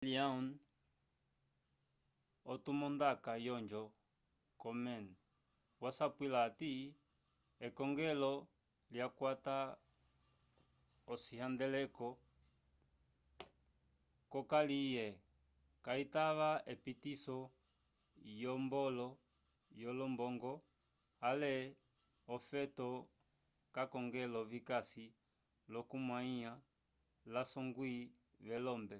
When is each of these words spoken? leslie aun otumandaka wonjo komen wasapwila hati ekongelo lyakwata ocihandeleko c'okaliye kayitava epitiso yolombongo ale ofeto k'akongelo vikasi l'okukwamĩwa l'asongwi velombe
leslie 0.00 0.18
aun 0.30 0.44
otumandaka 2.52 3.32
wonjo 3.46 3.82
komen 4.62 5.04
wasapwila 5.82 6.38
hati 6.46 6.72
ekongelo 7.66 8.32
lyakwata 8.92 9.56
ocihandeleko 11.12 12.08
c'okaliye 14.30 15.06
kayitava 15.84 16.50
epitiso 16.72 17.38
yolombongo 19.82 20.52
ale 21.28 21.52
ofeto 22.34 22.88
k'akongelo 23.74 24.40
vikasi 24.52 25.06
l'okukwamĩwa 25.72 26.52
l'asongwi 27.32 27.92
velombe 28.46 28.98